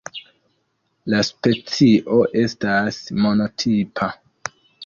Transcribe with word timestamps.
La 1.13 1.19
specio 1.27 2.19
estas 2.45 2.99
monotipa. 3.27 4.13